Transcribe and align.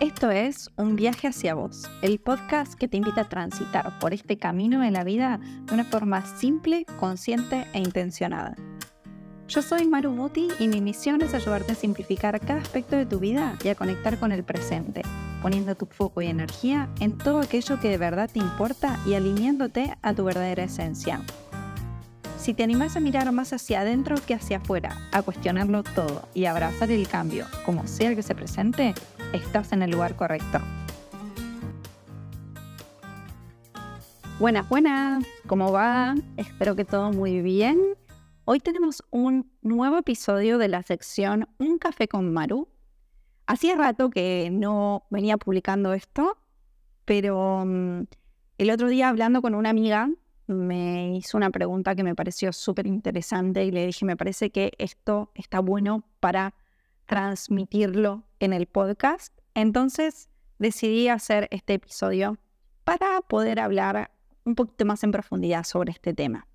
Esto 0.00 0.30
es 0.30 0.70
Un 0.76 0.96
viaje 0.96 1.28
hacia 1.28 1.52
vos, 1.52 1.82
el 2.00 2.20
podcast 2.20 2.72
que 2.72 2.88
te 2.88 2.96
invita 2.96 3.20
a 3.20 3.28
transitar 3.28 3.98
por 3.98 4.14
este 4.14 4.38
camino 4.38 4.82
en 4.82 4.94
la 4.94 5.04
vida 5.04 5.38
de 5.66 5.74
una 5.74 5.84
forma 5.84 6.24
simple, 6.38 6.86
consciente 6.98 7.66
e 7.74 7.80
intencionada. 7.80 8.56
Yo 9.46 9.60
soy 9.60 9.86
Maru 9.86 10.12
Muti 10.12 10.48
y 10.58 10.68
mi 10.68 10.80
misión 10.80 11.20
es 11.20 11.34
ayudarte 11.34 11.72
a 11.72 11.74
simplificar 11.74 12.40
cada 12.40 12.62
aspecto 12.62 12.96
de 12.96 13.04
tu 13.04 13.18
vida 13.18 13.58
y 13.62 13.68
a 13.68 13.74
conectar 13.74 14.18
con 14.18 14.32
el 14.32 14.42
presente, 14.42 15.02
poniendo 15.42 15.74
tu 15.74 15.84
foco 15.84 16.22
y 16.22 16.28
energía 16.28 16.88
en 16.98 17.18
todo 17.18 17.40
aquello 17.40 17.78
que 17.78 17.90
de 17.90 17.98
verdad 17.98 18.30
te 18.32 18.38
importa 18.38 18.98
y 19.04 19.12
alineándote 19.12 19.98
a 20.00 20.14
tu 20.14 20.24
verdadera 20.24 20.64
esencia. 20.64 21.20
Si 22.38 22.54
te 22.54 22.62
animas 22.62 22.96
a 22.96 23.00
mirar 23.00 23.30
más 23.32 23.52
hacia 23.52 23.82
adentro 23.82 24.16
que 24.26 24.32
hacia 24.32 24.56
afuera, 24.56 24.96
a 25.12 25.20
cuestionarlo 25.20 25.82
todo 25.82 26.26
y 26.32 26.46
a 26.46 26.52
abrazar 26.52 26.90
el 26.90 27.06
cambio, 27.06 27.44
como 27.66 27.86
sea 27.86 28.14
que 28.14 28.22
se 28.22 28.34
presente, 28.34 28.94
estás 29.32 29.72
en 29.72 29.82
el 29.82 29.90
lugar 29.90 30.16
correcto. 30.16 30.58
Buenas, 34.38 34.68
buenas, 34.68 35.24
¿cómo 35.46 35.70
va? 35.70 36.14
Espero 36.36 36.74
que 36.74 36.84
todo 36.84 37.12
muy 37.12 37.42
bien. 37.42 37.78
Hoy 38.44 38.58
tenemos 38.58 39.04
un 39.10 39.52
nuevo 39.62 39.98
episodio 39.98 40.58
de 40.58 40.68
la 40.68 40.82
sección 40.82 41.48
Un 41.58 41.78
café 41.78 42.08
con 42.08 42.32
Maru. 42.32 42.68
Hacía 43.46 43.76
rato 43.76 44.10
que 44.10 44.48
no 44.50 45.04
venía 45.10 45.36
publicando 45.36 45.92
esto, 45.92 46.38
pero 47.04 47.64
mm, 47.66 48.04
el 48.58 48.70
otro 48.70 48.88
día 48.88 49.08
hablando 49.08 49.42
con 49.42 49.54
una 49.54 49.70
amiga 49.70 50.08
me 50.46 51.16
hizo 51.16 51.36
una 51.36 51.50
pregunta 51.50 51.94
que 51.94 52.02
me 52.02 52.14
pareció 52.14 52.52
súper 52.52 52.86
interesante 52.86 53.64
y 53.64 53.70
le 53.70 53.86
dije, 53.86 54.04
me 54.04 54.16
parece 54.16 54.50
que 54.50 54.72
esto 54.78 55.30
está 55.34 55.60
bueno 55.60 56.02
para 56.18 56.54
transmitirlo 57.10 58.22
en 58.38 58.52
el 58.52 58.66
podcast. 58.66 59.36
Entonces 59.54 60.28
decidí 60.60 61.08
hacer 61.08 61.48
este 61.50 61.74
episodio 61.74 62.38
para 62.84 63.20
poder 63.22 63.58
hablar 63.58 64.12
un 64.44 64.54
poquito 64.54 64.84
más 64.84 65.02
en 65.02 65.10
profundidad 65.10 65.64
sobre 65.64 65.90
este 65.90 66.14
tema. 66.14 66.46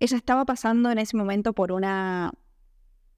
Ella 0.00 0.16
estaba 0.16 0.44
pasando 0.44 0.90
en 0.90 0.98
ese 0.98 1.16
momento 1.16 1.52
por 1.52 1.70
una, 1.70 2.32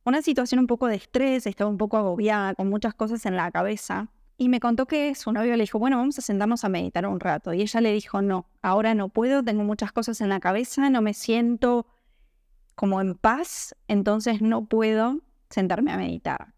una 0.04 0.20
situación 0.20 0.60
un 0.60 0.66
poco 0.66 0.88
de 0.88 0.96
estrés, 0.96 1.46
estaba 1.46 1.70
un 1.70 1.78
poco 1.78 1.96
agobiada, 1.96 2.54
con 2.54 2.68
muchas 2.68 2.92
cosas 2.92 3.24
en 3.24 3.34
la 3.34 3.50
cabeza. 3.50 4.10
Y 4.36 4.50
me 4.50 4.60
contó 4.60 4.84
que 4.84 5.14
su 5.14 5.32
novio 5.32 5.56
le 5.56 5.62
dijo, 5.62 5.78
bueno, 5.78 5.96
vamos 5.96 6.18
a 6.18 6.20
sentarnos 6.20 6.64
a 6.64 6.68
meditar 6.68 7.06
un 7.06 7.18
rato. 7.18 7.54
Y 7.54 7.62
ella 7.62 7.80
le 7.80 7.94
dijo, 7.94 8.20
no, 8.20 8.46
ahora 8.60 8.92
no 8.92 9.08
puedo, 9.08 9.42
tengo 9.42 9.64
muchas 9.64 9.90
cosas 9.92 10.20
en 10.20 10.28
la 10.28 10.38
cabeza, 10.38 10.90
no 10.90 11.00
me 11.00 11.14
siento 11.14 11.86
como 12.74 13.00
en 13.00 13.14
paz, 13.14 13.74
entonces 13.88 14.42
no 14.42 14.66
puedo 14.66 15.22
sentarme 15.48 15.92
a 15.92 15.96
meditar. 15.96 16.57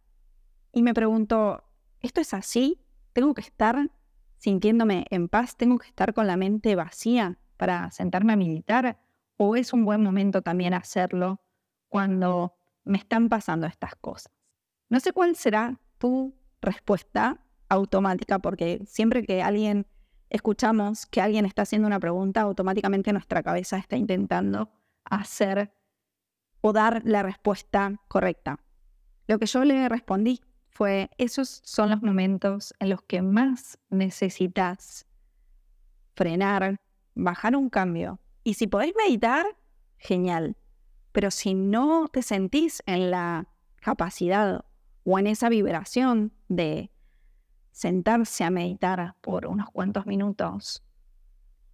Y 0.72 0.82
me 0.82 0.94
preguntó, 0.94 1.64
¿esto 2.00 2.20
es 2.20 2.34
así? 2.34 2.80
¿Tengo 3.12 3.34
que 3.34 3.40
estar 3.40 3.90
sintiéndome 4.36 5.06
en 5.10 5.28
paz? 5.28 5.56
¿Tengo 5.56 5.78
que 5.78 5.88
estar 5.88 6.14
con 6.14 6.26
la 6.26 6.36
mente 6.36 6.76
vacía 6.76 7.38
para 7.56 7.90
sentarme 7.90 8.32
a 8.32 8.36
meditar? 8.36 9.00
¿O 9.36 9.56
es 9.56 9.72
un 9.72 9.84
buen 9.84 10.02
momento 10.02 10.42
también 10.42 10.74
hacerlo 10.74 11.40
cuando 11.88 12.54
me 12.84 12.98
están 12.98 13.28
pasando 13.28 13.66
estas 13.66 13.94
cosas? 13.96 14.32
No 14.88 15.00
sé 15.00 15.12
cuál 15.12 15.36
será 15.36 15.80
tu 15.98 16.34
respuesta 16.60 17.40
automática, 17.68 18.38
porque 18.38 18.82
siempre 18.86 19.24
que 19.24 19.42
alguien 19.42 19.86
escuchamos 20.28 21.06
que 21.06 21.20
alguien 21.20 21.44
está 21.44 21.62
haciendo 21.62 21.86
una 21.86 22.00
pregunta, 22.00 22.42
automáticamente 22.42 23.12
nuestra 23.12 23.42
cabeza 23.42 23.76
está 23.76 23.96
intentando 23.96 24.70
hacer 25.04 25.72
o 26.60 26.72
dar 26.72 27.02
la 27.04 27.22
respuesta 27.22 28.00
correcta. 28.08 28.60
Lo 29.26 29.38
que 29.38 29.46
yo 29.46 29.64
le 29.64 29.88
respondí 29.88 30.40
fue, 30.70 31.10
esos 31.18 31.60
son 31.64 31.90
los 31.90 32.02
momentos 32.02 32.74
en 32.78 32.90
los 32.90 33.02
que 33.02 33.22
más 33.22 33.78
necesitas 33.90 35.06
frenar, 36.14 36.80
bajar 37.14 37.56
un 37.56 37.68
cambio. 37.68 38.20
Y 38.44 38.54
si 38.54 38.66
podéis 38.66 38.94
meditar, 38.96 39.44
genial. 39.98 40.56
Pero 41.12 41.30
si 41.30 41.54
no 41.54 42.08
te 42.08 42.22
sentís 42.22 42.82
en 42.86 43.10
la 43.10 43.48
capacidad 43.76 44.64
o 45.04 45.18
en 45.18 45.26
esa 45.26 45.48
vibración 45.48 46.32
de 46.48 46.90
sentarse 47.72 48.44
a 48.44 48.50
meditar 48.50 49.16
por 49.20 49.46
unos 49.46 49.70
cuantos 49.70 50.06
minutos. 50.06 50.82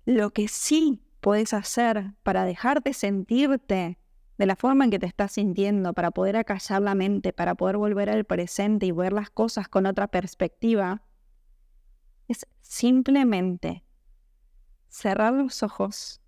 Lo 0.04 0.30
que 0.30 0.48
sí 0.48 1.02
puedes 1.20 1.52
hacer 1.52 2.12
para 2.22 2.44
dejarte 2.44 2.92
sentirte 2.92 3.98
de 4.38 4.47
la 4.47 4.56
forma 4.56 4.84
en 4.84 4.91
que 4.91 4.98
te 4.98 5.06
estás 5.06 5.32
sintiendo, 5.32 5.92
para 5.92 6.10
poder 6.10 6.36
acallar 6.36 6.82
la 6.82 6.94
mente, 6.94 7.32
para 7.32 7.54
poder 7.54 7.76
volver 7.76 8.10
al 8.10 8.24
presente 8.24 8.86
y 8.86 8.92
ver 8.92 9.12
las 9.12 9.30
cosas 9.30 9.69
con 9.69 9.86
otra 9.86 10.08
perspectiva, 10.08 11.02
es 12.28 12.47
simplemente 12.60 13.84
cerrar 14.88 15.32
los 15.32 15.62
ojos 15.62 16.20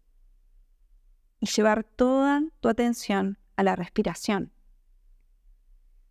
y 1.41 1.46
llevar 1.46 1.84
toda 1.84 2.42
tu 2.60 2.69
atención 2.69 3.38
a 3.56 3.62
la 3.62 3.76
respiración. 3.76 4.52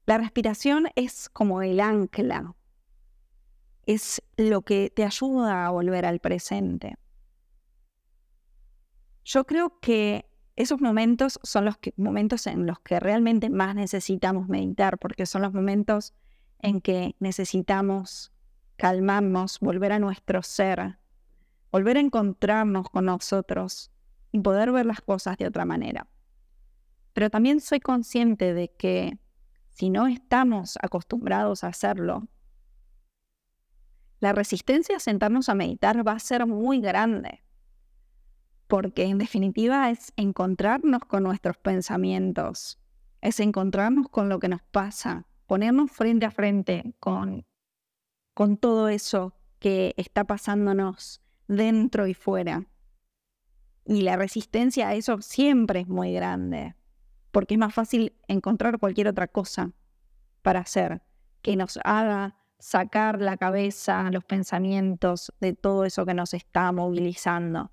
La 0.06 0.18
respiración 0.18 0.88
es 0.96 1.29
como 1.29 1.62
el 1.62 1.79
ancla 1.79 2.56
es 3.88 4.22
lo 4.35 4.62
que 4.62 4.91
te 4.94 5.03
ayuda 5.03 5.66
a 5.66 5.69
volver 5.72 6.06
al 6.06 6.19
presente. 6.19 6.97
Yo 9.24 9.46
creo 9.46 9.79
que 9.79 10.27
esos 10.57 10.81
momentos 10.81 11.40
son 11.44 11.66
los 11.66 11.75
momentos 11.97 12.47
en 12.47 12.66
los 12.66 12.79
que 12.79 13.00
realmente 13.00 13.50
más 13.51 13.75
necesitamos 13.75 14.50
meditar, 14.50 14.97
porque 14.97 15.28
son 15.28 15.44
los 15.44 15.53
momentos 15.53 16.16
en 16.59 16.81
que 16.81 17.16
necesitamos 17.19 18.34
calmarnos, 18.75 19.59
volver 19.59 19.91
a 19.91 20.00
nuestro 20.00 20.41
ser, 20.41 20.97
volver 21.72 21.97
a 21.97 22.00
encontrarnos 22.00 22.90
con 22.90 23.06
nosotros 23.06 23.91
y 24.31 24.40
poder 24.40 24.72
ver 24.72 24.88
las 24.88 25.00
cosas 25.00 25.38
de 25.38 25.46
otra 25.46 25.63
manera. 25.63 26.07
Pero 27.13 27.29
también 27.29 27.62
soy 27.62 27.79
consciente 27.79 28.56
de 28.56 28.69
que 28.69 29.19
si 29.69 29.91
no 29.91 30.07
estamos 30.07 30.79
acostumbrados 30.81 31.63
a 31.63 31.67
hacerlo, 31.67 32.28
la 34.19 34.34
resistencia 34.34 34.97
a 34.97 35.00
sentarnos 35.00 35.50
a 35.50 35.53
meditar 35.53 36.06
va 36.06 36.13
a 36.13 36.19
ser 36.19 36.47
muy 36.47 36.81
grande, 36.81 37.44
porque 38.67 39.05
en 39.05 39.17
definitiva 39.17 39.89
es 39.89 40.13
encontrarnos 40.17 41.01
con 41.05 41.23
nuestros 41.23 41.57
pensamientos, 41.57 42.79
es 43.22 43.39
encontrarnos 43.39 44.09
con 44.09 44.29
lo 44.29 44.39
que 44.39 44.50
nos 44.50 44.61
pasa, 44.61 45.25
ponernos 45.47 45.91
frente 45.91 46.25
a 46.25 46.31
frente 46.31 46.94
con, 47.00 47.45
con 48.33 48.57
todo 48.57 48.89
eso 48.89 49.33
que 49.59 49.94
está 49.97 50.25
pasándonos 50.25 51.22
dentro 51.47 52.07
y 52.07 52.13
fuera. 52.13 52.67
Y 53.85 54.01
la 54.01 54.17
resistencia 54.17 54.89
a 54.89 54.95
eso 54.95 55.22
siempre 55.22 55.79
es 55.79 55.88
muy 55.88 56.13
grande, 56.13 56.75
porque 57.31 57.53
es 57.53 57.59
más 57.59 57.73
fácil 57.73 58.13
encontrar 58.28 58.79
cualquier 58.79 59.07
otra 59.07 59.28
cosa 59.28 59.72
para 60.41 60.59
hacer 60.59 61.01
que 61.41 61.55
nos 61.55 61.79
haga 61.85 62.35
sacar 62.59 63.22
la 63.22 63.38
cabeza, 63.38 64.09
los 64.11 64.25
pensamientos 64.25 65.31
de 65.39 65.53
todo 65.53 65.85
eso 65.85 66.05
que 66.05 66.13
nos 66.13 66.34
está 66.34 66.72
movilizando. 66.73 67.72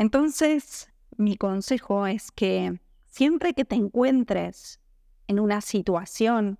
Entonces, 0.00 0.90
mi 1.18 1.36
consejo 1.36 2.06
es 2.06 2.32
que 2.32 2.80
siempre 3.04 3.52
que 3.52 3.66
te 3.66 3.74
encuentres 3.74 4.80
en 5.26 5.38
una 5.38 5.60
situación, 5.60 6.58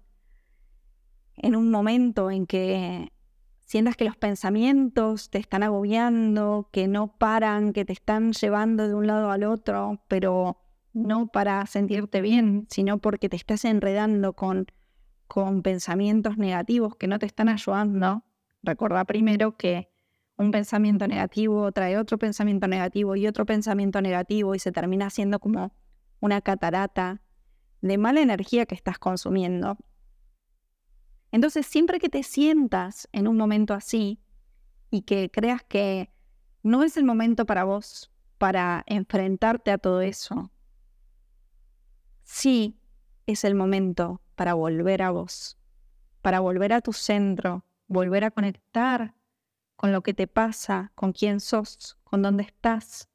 en 1.39 1.57
un 1.57 1.71
momento 1.71 2.31
en 2.31 2.47
que 2.47 3.11
sientas 3.65 3.97
que 3.97 4.05
los 4.05 4.19
pensamientos 4.19 5.31
te 5.31 5.39
están 5.39 5.63
agobiando, 5.63 6.69
que 6.71 6.87
no 6.87 7.17
paran, 7.17 7.73
que 7.73 7.87
te 7.87 7.95
están 7.95 8.35
llevando 8.35 8.87
de 8.87 8.95
un 8.95 9.07
lado 9.07 9.31
al 9.31 9.45
otro, 9.45 10.05
pero 10.07 10.61
no 10.93 11.29
para 11.29 11.65
sentirte 11.65 12.21
bien, 12.21 12.67
sino 12.69 12.99
porque 12.99 13.31
te 13.31 13.37
estás 13.37 13.65
enredando 13.65 14.35
con 14.35 14.67
con 15.29 15.63
pensamientos 15.63 16.37
negativos 16.37 16.95
que 16.97 17.07
no 17.07 17.19
te 17.19 17.25
están 17.25 17.49
ayudando, 17.49 18.23
recuerda 18.63 19.07
primero 19.07 19.57
que 19.57 19.90
un 20.41 20.53
pensamiento 20.53 21.07
negativo 21.07 21.71
trae 21.71 21.99
otro 21.99 22.19
pensamiento 22.19 22.67
negativo 22.67 23.15
y 23.15 23.27
otro 23.27 23.45
pensamiento 23.45 24.01
negativo 24.01 24.55
y 24.55 24.59
se 24.59 24.73
termina 24.73 25.07
haciendo 25.07 25.39
como 25.39 25.75
una 26.19 26.41
catarata 26.41 27.21
de 27.83 27.99
mala 27.99 28.23
energía 28.23 28.65
que 28.65 28.75
estás 28.75 28.99
consumiendo. 28.99 29.77
Entonces, 31.31 31.67
siempre 31.67 31.99
que 31.99 32.09
te 32.09 32.23
sientas 32.23 33.07
en 33.13 33.29
un 33.29 33.37
momento 33.37 33.75
así 33.75 34.19
y 34.91 35.03
que 35.03 35.31
creas 35.31 35.63
que 35.63 36.11
no 36.63 36.85
es 36.85 36.97
el 36.97 37.05
momento 37.05 37.45
para 37.45 37.65
vos 37.65 38.11
para 38.39 38.83
enfrentarte 38.87 39.71
a 39.71 39.77
todo 39.77 40.01
eso, 40.01 40.51
sí 42.23 42.81
es 43.27 43.45
el 43.45 43.55
momento 43.55 44.23
para 44.37 44.55
volver 44.55 45.03
a 45.03 45.11
vos, 45.11 45.59
para 46.23 46.41
volver 46.41 46.73
a 46.73 46.81
tu 46.81 46.95
centro, 46.95 47.67
volver 47.89 48.25
a 48.25 48.31
conectar 48.31 49.20
con 49.81 49.93
lo 49.93 50.03
que 50.03 50.13
te 50.13 50.27
pasa, 50.27 50.93
con 50.95 51.15
quién 51.15 51.41
sos, 51.41 51.97
con 52.05 52.21
dónde 52.21 52.43
estás 52.43 53.09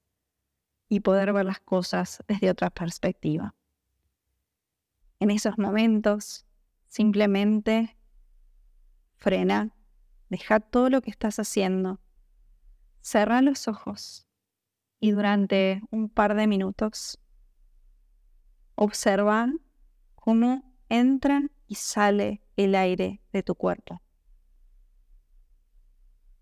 y 0.90 1.02
poder 1.02 1.32
ver 1.32 1.46
las 1.46 1.60
cosas 1.60 2.24
desde 2.28 2.50
otra 2.50 2.72
perspectiva. 2.72 3.54
En 5.20 5.30
esos 5.30 5.60
momentos, 5.60 6.48
simplemente 6.88 7.96
frena, 9.14 9.76
deja 10.30 10.60
todo 10.60 10.90
lo 10.90 11.04
que 11.04 11.12
estás 11.12 11.38
haciendo, 11.38 12.02
cerra 13.00 13.44
los 13.44 13.68
ojos 13.68 14.26
y 15.00 15.12
durante 15.12 15.84
un 15.92 16.10
par 16.10 16.34
de 16.34 16.48
minutos 16.48 17.20
observa 18.74 19.54
cómo 20.16 20.64
entra 20.90 21.44
y 21.68 21.76
sale 21.76 22.42
el 22.56 22.74
aire 22.74 23.22
de 23.32 23.44
tu 23.44 23.54
cuerpo. 23.54 24.02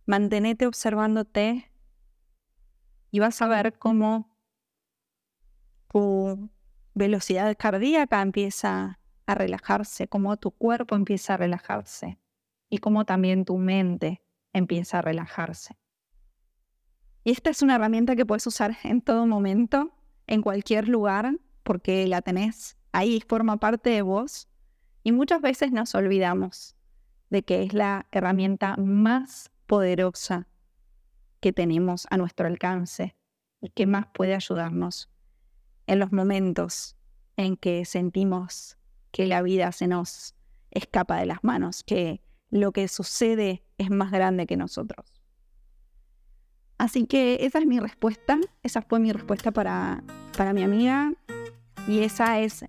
Mantenete 0.06 0.68
observándote 0.68 1.72
y 3.12 3.20
vas 3.20 3.42
a 3.42 3.48
ver 3.48 3.78
cómo 3.78 4.36
tu 5.92 6.50
velocidad 6.94 7.56
cardíaca 7.58 8.22
empieza 8.22 9.00
a 9.26 9.36
relajarse, 9.36 10.08
cómo 10.08 10.36
tu 10.38 10.52
cuerpo 10.52 10.96
empieza 10.96 11.36
a 11.36 11.38
relajarse 11.38 12.20
y 12.70 12.80
cómo 12.80 13.06
también 13.06 13.46
tu 13.46 13.58
mente 13.58 14.22
empieza 14.52 15.00
a 15.00 15.02
relajarse. 15.02 15.78
Y 17.24 17.32
esta 17.32 17.50
es 17.50 17.62
una 17.62 17.76
herramienta 17.76 18.16
que 18.16 18.26
puedes 18.26 18.46
usar 18.48 18.76
en 18.84 19.02
todo 19.02 19.26
momento, 19.26 19.94
en 20.28 20.42
cualquier 20.42 20.90
lugar, 20.90 21.38
porque 21.64 22.08
la 22.08 22.22
tenés 22.22 22.78
ahí, 22.92 23.22
forma 23.22 23.58
parte 23.58 23.92
de 23.92 24.02
vos. 24.02 24.50
Y 25.04 25.14
muchas 25.14 25.42
veces 25.42 25.72
nos 25.72 25.96
olvidamos 25.96 26.76
de 27.30 27.44
que 27.44 27.64
es 27.64 27.74
la 27.74 28.08
herramienta 28.12 28.76
más 28.78 29.53
poderosa 29.66 30.48
que 31.40 31.54
tenemos 31.54 32.08
a 32.10 32.18
nuestro 32.18 32.48
alcance 32.48 33.16
y 33.62 33.70
que 33.70 33.86
más 33.86 34.08
puede 34.14 34.36
ayudarnos 34.36 35.10
en 35.88 36.00
los 36.00 36.12
momentos 36.12 36.96
en 37.38 37.58
que 37.58 37.86
sentimos 37.86 38.78
que 39.12 39.28
la 39.28 39.42
vida 39.42 39.72
se 39.72 39.88
nos 39.88 40.36
escapa 40.72 41.18
de 41.18 41.26
las 41.26 41.44
manos, 41.44 41.84
que 41.84 42.22
lo 42.50 42.72
que 42.72 42.88
sucede 42.88 43.64
es 43.78 43.90
más 43.90 44.12
grande 44.12 44.46
que 44.46 44.58
nosotros. 44.58 45.22
Así 46.78 47.06
que 47.06 47.38
esa 47.42 47.60
es 47.60 47.66
mi 47.66 47.80
respuesta, 47.80 48.40
esa 48.64 48.82
fue 48.82 49.00
mi 49.00 49.12
respuesta 49.12 49.52
para, 49.52 50.04
para 50.36 50.54
mi 50.54 50.64
amiga 50.64 51.14
y 51.88 52.00
esa 52.00 52.40
es, 52.40 52.66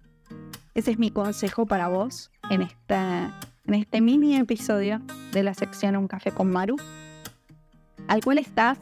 ese 0.74 0.90
es 0.90 0.98
mi 0.98 1.10
consejo 1.10 1.66
para 1.66 1.88
vos 1.88 2.30
en, 2.50 2.62
esta, 2.62 3.38
en 3.66 3.74
este 3.74 4.00
mini 4.00 4.36
episodio 4.36 5.00
de 5.32 5.42
la 5.42 5.54
sección 5.54 5.96
Un 5.96 6.08
café 6.08 6.30
con 6.30 6.50
Maru, 6.50 6.76
al 8.08 8.22
cual 8.22 8.38
estás 8.38 8.78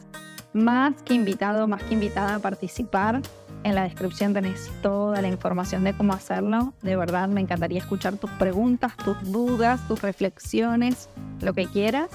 más 0.53 1.01
que 1.03 1.13
invitado, 1.13 1.67
más 1.67 1.83
que 1.83 1.93
invitada 1.93 2.35
a 2.35 2.39
participar 2.39 3.21
en 3.63 3.75
la 3.75 3.83
descripción 3.83 4.33
tenés 4.33 4.69
toda 4.81 5.21
la 5.21 5.29
información 5.29 5.85
de 5.85 5.93
cómo 5.93 6.13
hacerlo. 6.13 6.73
De 6.81 6.97
verdad 6.97 7.29
me 7.29 7.39
encantaría 7.39 7.79
escuchar 7.79 8.17
tus 8.17 8.29
preguntas, 8.31 8.95
tus 8.97 9.31
dudas, 9.31 9.87
tus 9.87 10.01
reflexiones, 10.01 11.07
lo 11.39 11.53
que 11.53 11.67
quieras. 11.67 12.09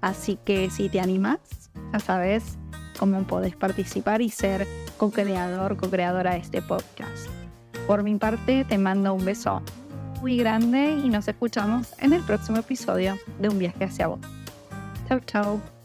Así 0.00 0.38
que 0.44 0.70
si 0.70 0.88
te 0.88 1.00
animas, 1.00 1.40
ya 1.92 1.98
sabes 1.98 2.56
cómo 3.00 3.20
podés 3.24 3.56
participar 3.56 4.22
y 4.22 4.30
ser 4.30 4.66
co-creador, 4.96 5.76
co-creadora 5.76 6.34
de 6.34 6.38
este 6.38 6.62
podcast. 6.62 7.26
Por 7.88 8.04
mi 8.04 8.14
parte, 8.14 8.64
te 8.64 8.78
mando 8.78 9.12
un 9.12 9.24
beso 9.24 9.62
grande 10.34 11.00
y 11.04 11.08
nos 11.08 11.28
escuchamos 11.28 11.94
en 12.00 12.12
el 12.12 12.22
próximo 12.22 12.58
episodio 12.58 13.16
de 13.38 13.48
Un 13.48 13.58
viaje 13.58 13.84
hacia 13.84 14.08
vos. 14.08 14.20
Chau, 15.08 15.20
chau. 15.20 15.75